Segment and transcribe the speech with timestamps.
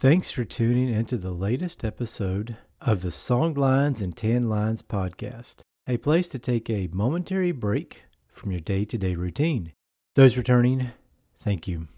[0.00, 5.56] Thanks for tuning into the latest episode of the Songlines and Tan Lines podcast,
[5.86, 9.74] a place to take a momentary break from your day to day routine.
[10.14, 10.92] Those returning,
[11.36, 11.88] thank you.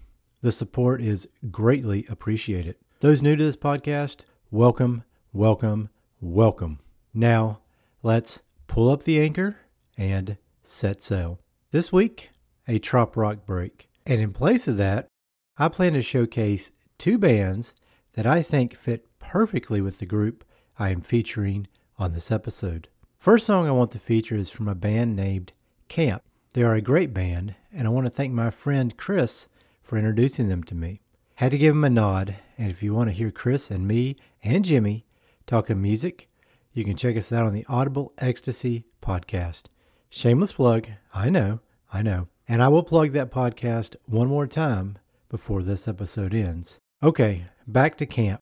[0.41, 2.75] The support is greatly appreciated.
[2.99, 5.87] Those new to this podcast, welcome, welcome,
[6.19, 6.79] welcome.
[7.13, 7.61] Now,
[8.01, 9.59] let's pull up the anchor
[9.97, 11.39] and set sail.
[11.71, 12.31] This week,
[12.67, 13.87] a trop rock break.
[14.05, 15.07] And in place of that,
[15.57, 17.73] I plan to showcase two bands
[18.13, 20.43] that I think fit perfectly with the group
[20.77, 21.67] I am featuring
[21.97, 22.87] on this episode.
[23.17, 25.53] First song I want to feature is from a band named
[25.89, 26.21] Caamp.
[26.53, 29.47] They are a great band, and I want to thank my friend Chris
[29.81, 31.01] for introducing them to me.
[31.35, 34.15] Had to give him a nod, and if you want to hear Chris and me
[34.43, 35.05] and Jimmy
[35.47, 36.29] talking music,
[36.73, 39.63] you can check us out on the Audible Ecstasy podcast.
[40.09, 41.59] Shameless plug, I know,
[41.91, 42.27] I know.
[42.47, 44.97] And I will plug that podcast one more time
[45.29, 46.79] before this episode ends.
[47.01, 48.39] Okay, back to Caamp.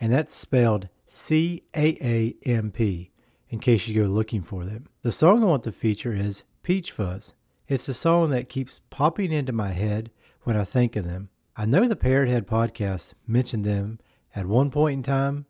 [0.00, 3.10] And that's spelled C A A M P
[3.48, 4.86] in case you go looking for them.
[5.02, 7.32] The song I want to feature is Peach Fuzz.
[7.66, 10.10] It's a song that keeps popping into my head
[10.42, 11.30] when I think of them.
[11.56, 13.98] I know the Parrot Head podcast mentioned them
[14.34, 15.46] at one point in time,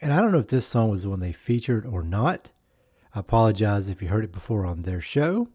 [0.00, 2.50] and I don't know if this song was the one they featured or not.
[3.14, 5.48] I apologize if you heard it before on their show.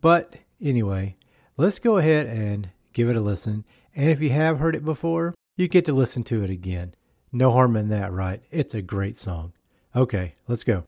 [0.00, 1.16] But anyway,
[1.56, 3.64] let's go ahead and give it a listen.
[3.94, 6.94] And if you have heard it before, you get to listen to it again.
[7.32, 8.42] No harm in that, right?
[8.50, 9.52] It's a great song.
[9.94, 10.84] Okay, let's go.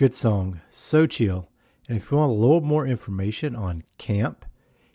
[0.00, 1.50] Good song, so chill.
[1.86, 4.36] And if you want a little more information on Caamp,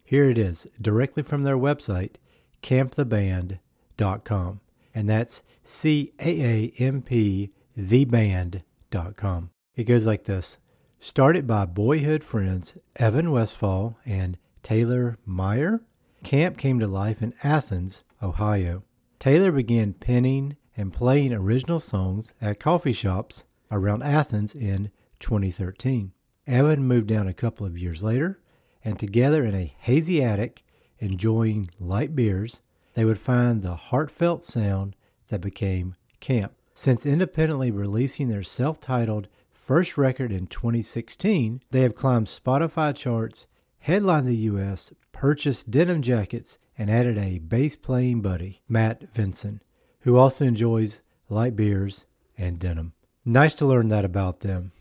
[0.04, 2.16] here it is directly from their website,
[2.64, 4.62] caamptheband.com.
[4.96, 9.52] And that's C A A M P, theband.com.
[9.76, 10.58] It goes like this
[11.00, 15.82] Started by boyhood friends Evan Westfall and Taylor Meier,
[16.24, 18.82] Caamp came to life in Athens, Ohio.
[19.20, 23.44] Taylor began penning and playing original songs at coffee shops
[23.76, 26.12] around Athens in 2013.
[26.48, 28.40] Evan moved down a couple of years later,
[28.84, 30.64] and together in a hazy attic,
[31.00, 32.62] enjoying light beers,
[32.94, 34.96] they would find the heartfelt sound
[35.28, 36.52] that became Caamp.
[36.74, 43.48] Since independently releasing their self titled first record in 2016, they have climbed Spotify charts,
[43.80, 49.62] headlined the US, purchased denim jackets, and added a bass playing buddy, Matt Vinson,
[50.02, 52.06] who also enjoys light beers
[52.38, 52.94] and denim.
[53.28, 54.72] Nice to learn that about them.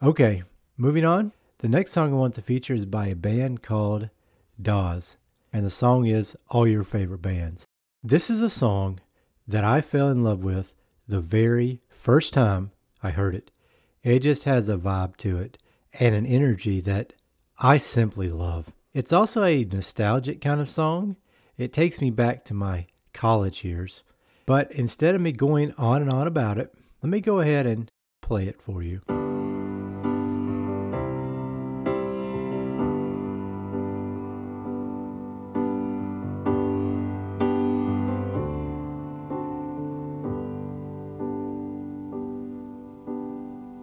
[0.00, 0.44] Okay,
[0.76, 1.32] moving on.
[1.58, 4.08] The next song I want to feature is by a band called
[4.62, 5.16] Dawes,
[5.52, 7.66] and the song is All Your Favorite Bands.
[8.04, 9.00] This is a song
[9.48, 10.74] that I fell in love with
[11.08, 12.70] the very first time
[13.02, 13.50] I heard it.
[14.04, 15.58] It just has a vibe to it
[15.92, 17.14] and an energy that
[17.58, 18.72] I simply love.
[18.94, 21.16] It's also a nostalgic kind of song.
[21.56, 24.04] It takes me back to my college years.
[24.46, 26.72] But instead of me going on and on about it,
[27.02, 27.90] let me go ahead and
[28.22, 29.02] play it for you.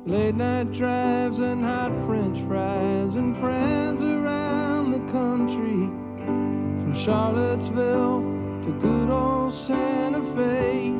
[0.07, 5.87] Late night drives and hot french fries and friends around the country.
[6.79, 8.21] From Charlottesville
[8.63, 10.94] to good old Santa Fe.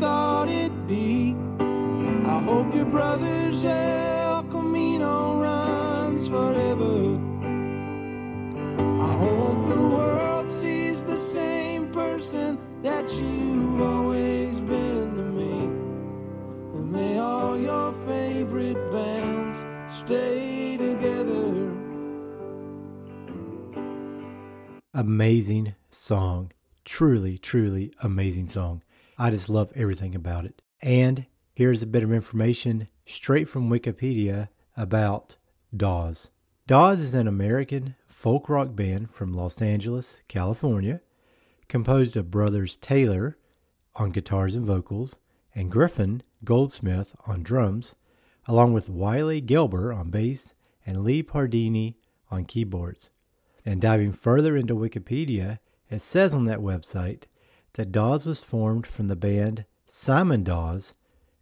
[0.00, 1.36] Thought it'd be.
[1.58, 7.18] I hope your brother's El Camino runs forever.
[9.02, 15.58] I hope the world sees the same person that you've always been to me.
[16.74, 19.58] And may all your favorite bands
[19.94, 21.72] stay together.
[24.94, 26.52] Amazing song.
[26.84, 28.82] Truly, truly amazing song.
[29.18, 30.60] I just love everything about it.
[30.82, 31.24] And
[31.54, 35.36] here's a bit of information straight from Wikipedia about
[35.74, 36.28] Dawes.
[36.66, 41.00] Dawes is an American folk rock band from Los Angeles, California,
[41.68, 43.38] composed of brothers Taylor
[43.94, 45.16] on guitars and vocals
[45.54, 47.94] and Griffin Goldsmith on drums,
[48.46, 50.52] along with Wylie Gelber on bass
[50.84, 51.94] and Lee Pardini
[52.30, 53.08] on keyboards.
[53.64, 55.58] And diving further into Wikipedia,
[55.90, 57.22] it says on that website
[57.76, 60.94] that Dawes was formed from the band Simon Dawes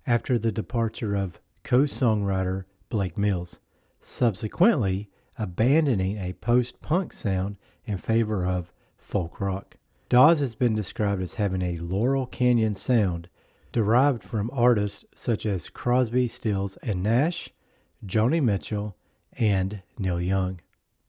[0.05, 3.61] after the departure of co songwriter Blake Mills,
[4.03, 5.09] subsequently
[5.39, 9.77] abandoning a post punk sound in favor of folk rock.
[10.09, 13.29] Dawes has been described as having a Laurel Canyon sound
[13.73, 17.51] derived from artists such as Crosby, Stills, and Nash,
[18.05, 18.97] Joni Mitchell,
[19.33, 20.61] and Neil Young.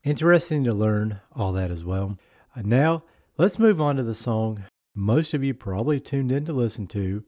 [0.04, 2.18] Interesting to learn all that as well.
[2.56, 3.04] Now,
[3.38, 7.24] let's move on to the song most of you probably tuned in to listen to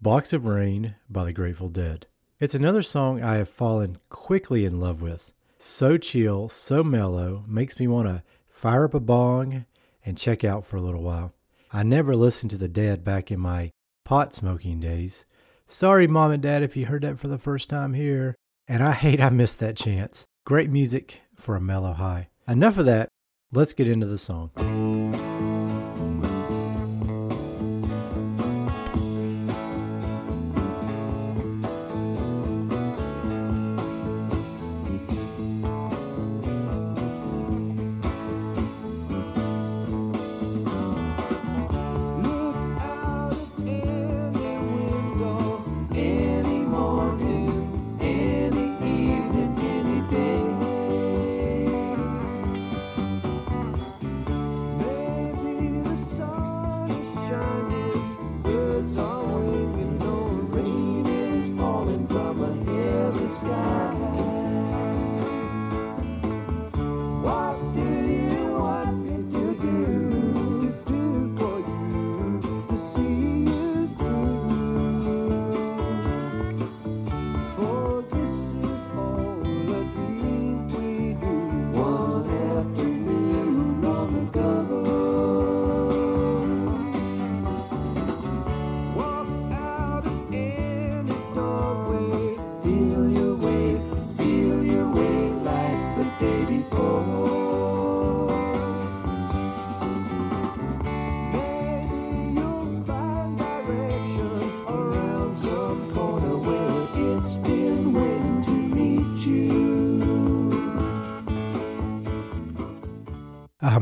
[0.00, 2.06] Box of Rain by the Grateful Dead.
[2.40, 5.32] It's another song I have fallen quickly in love with.
[5.58, 9.66] So chill, so mellow, makes me want to fire up a bong
[10.04, 11.34] and check out for a little while.
[11.70, 13.70] I never listened to the Dead back in my
[14.04, 15.24] pot smoking days.
[15.68, 18.34] Sorry, Mom and Dad, if you heard that for the first time here.
[18.66, 20.24] And I hate I missed that chance.
[20.44, 22.28] Great music for a mellow high.
[22.48, 23.08] Enough of that.
[23.52, 24.50] Let's get into the song.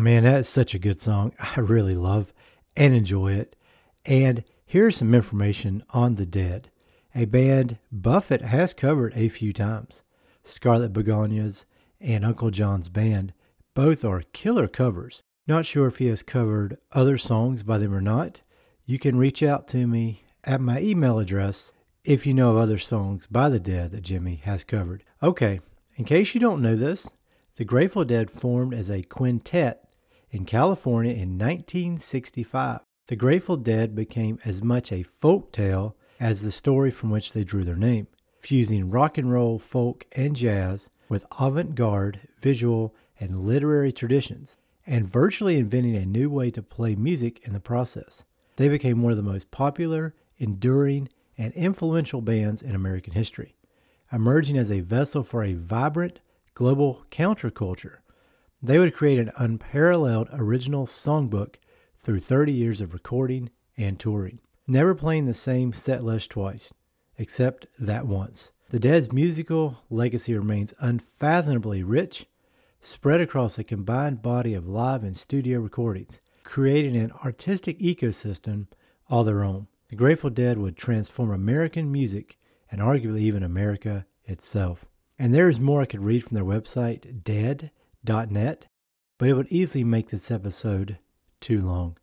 [0.00, 1.32] Man, that is such a good song.
[1.56, 2.32] I really love
[2.76, 3.56] and enjoy it.
[4.04, 6.70] And here's some information on The Dead,
[7.14, 10.02] a band Buffett has covered a few times.
[10.44, 11.64] Scarlet Begonias
[12.00, 13.32] and Uncle John's Band
[13.74, 15.22] both are killer covers.
[15.46, 18.40] Not sure if he has covered other songs by them or not.
[18.86, 21.72] You can reach out to me at my email address
[22.04, 25.04] if you know of other songs by The Dead that Jimmy has covered.
[25.22, 25.60] Okay,
[25.96, 27.10] in case you don't know this,
[27.56, 29.84] the Grateful Dead formed as a quintet
[30.30, 32.80] in California in 1965.
[33.06, 37.44] The Grateful Dead became as much a folk tale as the story from which they
[37.44, 38.06] drew their name,
[38.38, 44.56] fusing rock and roll, folk, and jazz with avant garde, visual, and literary traditions,
[44.86, 48.24] and virtually inventing a new way to play music in the process.
[48.56, 53.56] They became one of the most popular, enduring, and influential bands in American history,
[54.12, 56.20] emerging as a vessel for a vibrant
[56.54, 57.96] global counterculture.
[58.62, 61.54] They would create an unparalleled original songbook
[61.96, 63.48] through 30 years of recording
[63.78, 66.70] and touring, never playing the same set list twice,
[67.16, 68.52] except that once.
[68.68, 72.26] The Dead's musical legacy remains unfathomably rich,
[72.82, 78.66] spread across a combined body of live and studio recordings, creating an artistic ecosystem
[79.08, 79.68] all their own.
[79.88, 82.38] The Grateful Dead would transform American music
[82.70, 84.84] and arguably even America itself.
[85.18, 87.24] And there is more I could read from their website,
[88.04, 88.66] dead.net,
[89.18, 90.98] but it would easily make this episode
[91.40, 91.96] too long.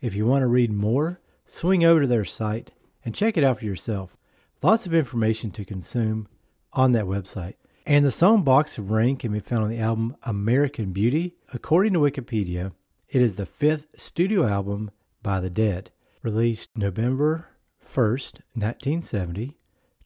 [0.00, 2.72] If you want to read more, swing over to their site
[3.04, 4.16] and check it out for yourself.
[4.62, 6.28] Lots of information to consume
[6.72, 7.54] on that website.
[7.86, 11.34] And the song Box of Rain can be found on the album American Beauty.
[11.52, 12.72] According to Wikipedia,
[13.08, 14.90] it is the fifth studio album
[15.22, 15.90] by The Dead,
[16.22, 17.48] released November
[17.82, 19.56] 1st, 1970,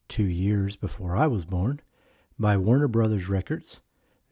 [0.07, 1.81] two years before I was born,
[2.39, 3.81] by Warner Brothers Records.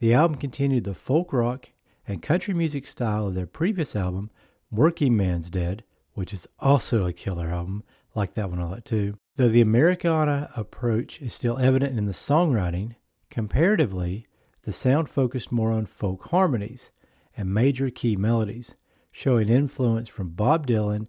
[0.02, 1.70] The album continued the folk rock
[2.08, 4.30] and country music style of their previous album,
[4.68, 9.16] Workingman's Dead, which is also a killer album, like that one a lot too.
[9.36, 12.96] Though the Americana approach is still evident in the songwriting,
[13.30, 14.26] comparatively,
[14.64, 16.90] the sound focused more on folk harmonies
[17.36, 18.74] and major key melodies,
[19.12, 21.06] showing influence from Bob Dylan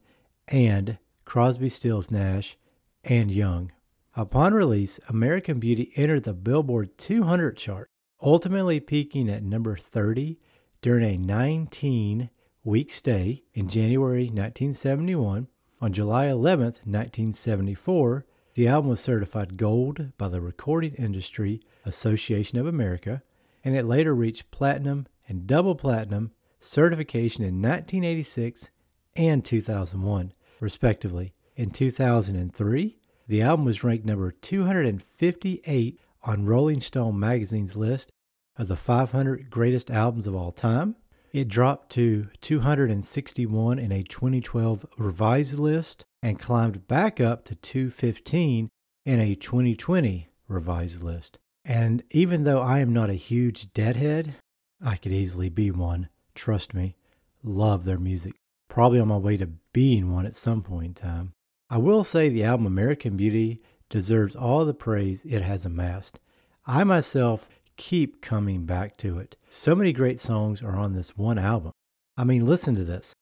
[0.48, 2.58] and Crosby, Stills, Nash,
[3.04, 3.72] and Young.
[4.16, 7.90] Upon release, American Beauty entered the Billboard 200 chart,
[8.24, 10.40] ultimately peaking at number 30
[10.82, 12.30] during a 19
[12.64, 15.48] week stay in January 1971.
[15.82, 22.66] On July 11, 1974, the album was certified gold by the Recording Industry Association of
[22.66, 23.22] America,
[23.64, 28.70] and it later reached platinum and double platinum certification in 1986
[29.18, 31.34] and 2001, respectively.
[31.58, 38.12] In 2003, the album was ranked number 258 on Rolling Stone magazine's list
[38.58, 40.96] of the 500 greatest albums of all time.
[41.32, 48.70] It dropped to 261 in a 2012 revised list and climbed back up to 215
[49.06, 51.40] in a 2020 revised list.
[51.66, 54.36] And even though I am not a huge Deadhead,
[54.84, 56.10] I could easily be one.
[56.36, 56.96] Trust me.
[57.42, 58.34] Love their music.
[58.70, 61.34] Probably on my way to being one at some point in time.
[61.70, 63.62] I will say the album American Beauty
[63.94, 66.20] deserves all the praise it has amassed.
[66.66, 67.48] I myself
[67.78, 69.36] keep coming back to it.
[69.50, 71.74] So many great songs are on this one album.
[72.18, 73.14] I mean, listen to this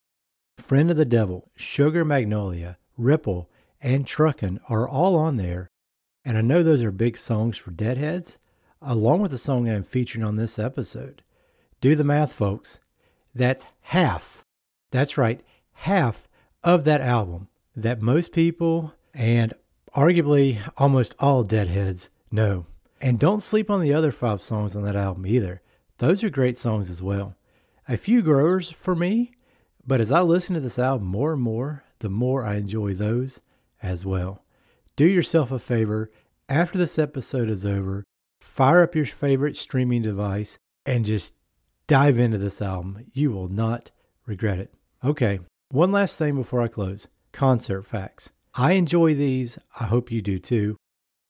[0.58, 3.50] Friend of the Devil, Sugar Magnolia, Ripple,
[3.82, 5.68] and Truckin' are all on there.
[6.24, 8.38] And I know those are big songs for Deadheads,
[8.82, 11.22] along with the song I'm featuring on this episode.
[11.82, 12.80] Do the math, folks.
[13.36, 14.46] That's half.
[14.92, 15.42] That's right,
[15.74, 16.30] half
[16.64, 19.54] of that album that most people and
[19.96, 22.66] arguably almost all Deadheads know.
[23.02, 25.62] And don't sleep on the other five songs on that album either.
[25.98, 27.36] Those are great songs as well.
[27.88, 29.32] A few growers for me,
[29.86, 33.42] but as I listen to this album more and more, the more I enjoy those
[33.82, 34.44] as well.
[34.96, 36.12] Do yourself a favor
[36.48, 38.04] after this episode is over,
[38.40, 41.36] fire up your favorite streaming device and just
[41.88, 43.06] dive into this album.
[43.14, 43.92] You will not
[44.26, 44.74] regret it.
[45.04, 48.32] Okay, one last thing before I close concert facts.
[48.54, 49.58] I enjoy these.
[49.80, 50.78] I hope you do too.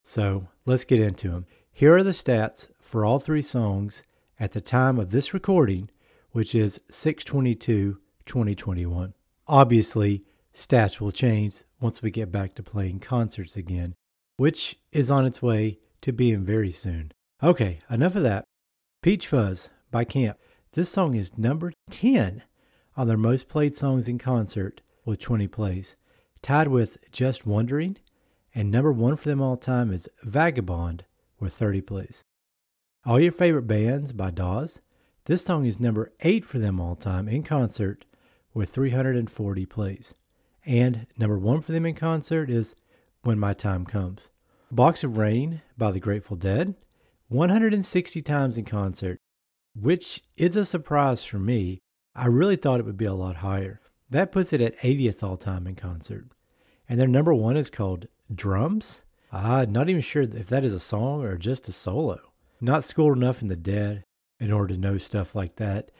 [0.04, 1.46] So let's get into them.
[1.72, 4.04] Here are the stats for all three songs
[4.40, 5.90] at the time of this recording,
[6.32, 9.14] which is 622 2021.
[9.48, 10.24] Obviously,
[10.56, 13.94] stats will change once we get back to playing concerts again,
[14.38, 17.12] which is on its way to being very soon.
[17.44, 18.46] Okay, enough of that.
[19.02, 20.36] Peach Fuzz by Caamp.
[20.74, 22.44] This song is number 10
[22.96, 25.96] on their most played songs in concert with 20 plays,
[26.42, 27.98] tied with Just Wondering,
[28.54, 31.06] and number one for them all time is Vagabond
[31.40, 32.24] with 30 plays.
[33.06, 34.80] All Your Favorite Bands by Dawes.
[35.26, 38.06] This song is number 8 for them all time in concert
[38.54, 40.14] with 340 plays.
[40.66, 42.76] And number 1 for them in concert is
[43.24, 44.28] When My Time Comes.
[44.72, 46.76] Box of Rain by the Grateful Dead,
[47.28, 49.20] 160 times in concert,
[49.76, 51.80] which is a surprise for me.
[52.16, 53.82] I really thought it would be a lot higher.
[54.12, 56.26] That puts it at 80th all time in concert.
[56.88, 59.02] And their number one is called Drums
[59.32, 62.20] I'm not even sure if that is a song or just a solo.
[62.60, 64.04] Not schooled enough in the dead
[64.40, 65.92] in order to know stuff like that.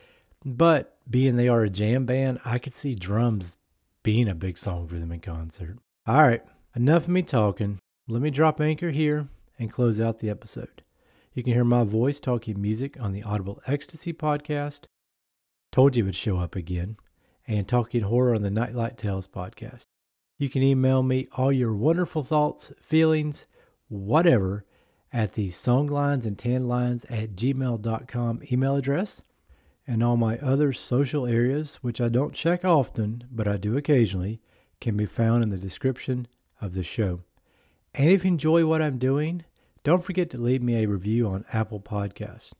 [0.44, 3.56] But being they are a jam band, I could see drums
[4.04, 5.78] being a big song for them in concert.
[6.06, 6.44] All right,
[6.76, 7.80] enough of me talking.
[8.08, 10.84] Let me drop anchor here and close out the episode.
[11.34, 14.82] You can hear my voice talking music on the Audible Ecstasy podcast.
[15.72, 16.98] Told you it would show up again.
[17.48, 19.86] And talking horror on the Nightlight Tales podcast.
[20.38, 23.46] You can email me all your wonderful thoughts, feelings,
[23.90, 24.66] whatever,
[25.14, 29.24] at the songlines and tanlines at gmail.com email address.
[29.86, 34.40] And all my other social areas, which I don't check often, but I do occasionally,
[34.80, 36.28] can be found in the description
[36.62, 37.22] of the show.
[37.94, 39.44] And if you enjoy what I'm doing,
[39.84, 42.54] don't forget to leave me a review on Apple Podcasts.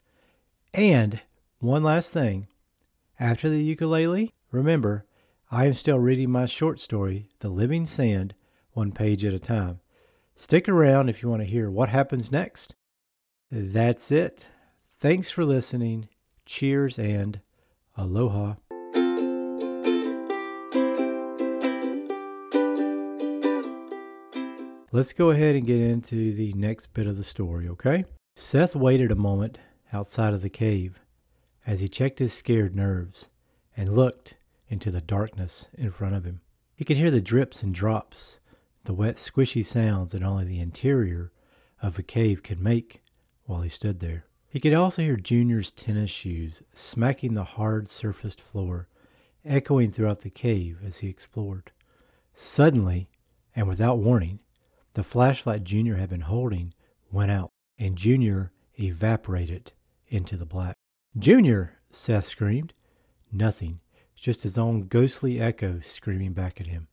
[0.74, 1.22] And
[1.60, 2.48] one last thing
[3.20, 5.06] after the ukulele, remember,
[5.50, 8.36] I am still reading my short story, The Living Sand,
[8.74, 9.80] one page at a time.
[10.36, 12.76] Stick around if you want to hear what happens next.
[13.52, 14.48] That's it.
[15.00, 16.08] Thanks for listening.
[16.46, 17.42] Cheers and
[17.98, 18.56] aloha.
[24.92, 28.06] let's go ahead and get into the next bit of the story, okay?
[28.36, 29.58] Seth waited a moment
[29.94, 31.00] outside of the cave
[31.66, 33.28] as he checked his scared nerves
[33.76, 34.36] and looked
[34.72, 36.42] into the darkness in front of him.
[36.76, 38.40] He could hear the drips and drops,
[38.86, 41.32] the wet, squishy sounds that only the interior
[41.82, 43.04] of a cave could make
[43.46, 44.26] while he stood there.
[44.50, 48.88] He could also hear Junior's tennis shoes smacking the hard surfaced floor,
[49.46, 51.72] echoing throughout the cave as he explored.
[52.34, 53.10] Suddenly,
[53.56, 54.40] and without warning,
[54.94, 56.74] the flashlight Junior had been holding
[57.12, 59.74] went out, and Junior evaporated
[60.08, 60.76] into the black.
[61.18, 61.78] Junior!
[61.92, 62.74] Seth screamed.
[63.32, 63.82] Nothing,
[64.22, 66.88] just his own ghostly echo screaming back at him.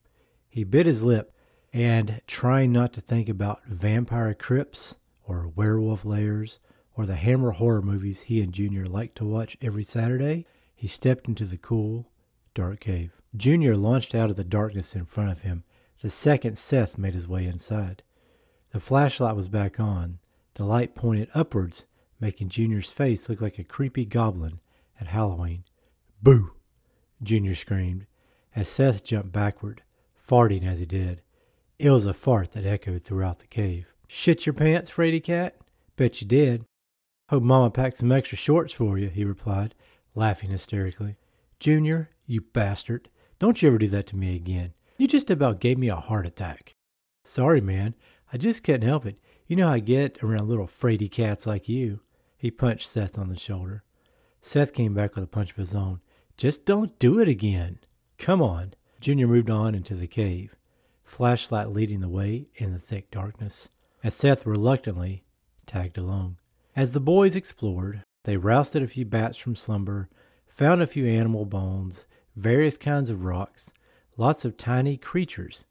[0.48, 1.34] He bit his lip
[1.74, 4.94] and, trying not to think about vampire crypts
[5.26, 6.58] or werewolf lairs
[6.96, 11.28] or the Hammer horror movies he and Junior liked to watch every Saturday, he stepped
[11.28, 12.10] into the cool,
[12.54, 13.12] dark cave.
[13.36, 15.64] Junior launched out of the darkness in front of him
[16.00, 18.02] the second Seth made his way inside.
[18.70, 20.18] The flashlight was back on,
[20.54, 21.84] the light pointed upwards,
[22.20, 24.60] making Junior's face look like a creepy goblin
[25.00, 25.64] at Halloween.
[26.22, 26.52] Boo!
[27.22, 28.06] Junior screamed
[28.54, 29.82] as Seth jumped backward,
[30.18, 31.22] farting as he did.
[31.78, 33.92] It was a fart that echoed throughout the cave.
[34.08, 35.56] Shit your pants, Frady Cat?
[35.96, 36.64] Bet you did.
[37.28, 39.74] Hope Mama packed some extra shorts for you, he replied,
[40.14, 41.16] laughing hysterically.
[41.60, 44.72] Junior, you bastard, don't you ever do that to me again.
[44.96, 46.74] You just about gave me a heart attack.
[47.24, 47.94] Sorry, man.
[48.32, 49.20] I just couldn't help it.
[49.46, 52.00] You know how I get around little fraidy cats like you.
[52.36, 53.84] He punched Seth on the shoulder.
[54.42, 56.00] Seth came back with a punch of his own.
[56.38, 57.80] Just don't do it again.
[58.16, 58.72] Come on.
[59.00, 60.56] Junior moved on into the cave,
[61.04, 63.68] flashlight leading the way in the thick darkness,
[64.02, 65.22] as Seth reluctantly
[65.66, 66.38] tagged along.
[66.74, 70.08] As the boys explored, they rousted a few bats from slumber,
[70.48, 73.70] found a few animal bones, various kinds of rocks,
[74.18, 75.64] Lots of tiny creatures,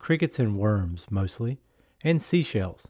[0.00, 1.60] crickets and worms mostly,
[2.02, 2.88] and seashells.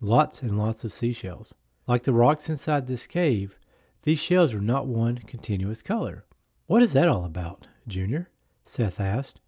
[0.00, 1.54] Lots and lots of seashells.
[1.86, 3.58] Like the rocks inside this cave,
[4.04, 6.24] these shells were not one continuous color.
[6.66, 8.28] What is that all about, Junior?
[8.64, 9.40] Seth asked,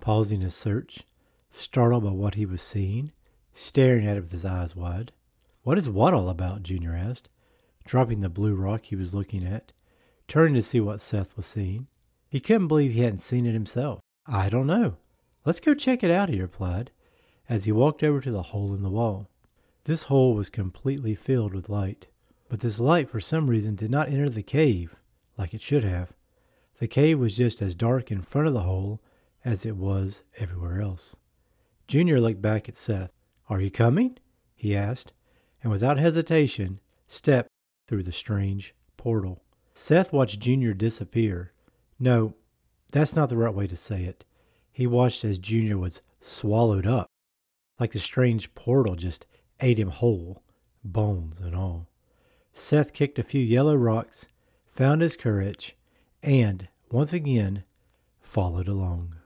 [0.00, 1.04] pausing his search,
[1.52, 3.12] startled by what he was seeing,
[3.52, 5.12] staring at it with his eyes wide.
[5.62, 6.64] What is what all about?
[6.64, 7.28] Junior asked,
[7.84, 9.70] dropping the blue rock he was looking at,
[10.26, 11.86] turning to see what Seth was seeing.
[12.28, 14.00] He couldn't believe he hadn't seen it himself.
[14.26, 14.96] I don't know.
[15.44, 16.90] Let's go check it out, he replied,
[17.48, 19.28] as he walked over to the hole in the wall.
[19.84, 22.08] This hole was completely filled with light,
[22.48, 24.96] but this light for some reason did not enter the cave
[25.38, 26.12] like it should have.
[26.84, 29.00] The cave was just as dark in front of the hole
[29.42, 31.16] as it was everywhere else.
[31.86, 33.10] Junior looked back at Seth.
[33.48, 34.18] Are you coming?
[34.54, 35.14] he asked,
[35.62, 37.48] and without hesitation stepped
[37.86, 39.42] through the strange portal.
[39.72, 41.54] Seth watched Junior disappear.
[41.98, 42.34] No,
[42.92, 44.26] that's not the right way to say it.
[44.70, 47.06] He watched as Junior was swallowed up,
[47.80, 49.24] like the strange portal just
[49.60, 50.42] ate him whole,
[50.84, 51.88] bones and all.
[52.52, 54.26] Seth kicked a few yellow rocks,
[54.66, 55.78] found his courage,
[56.22, 57.64] and, once again,
[58.20, 59.16] followed along.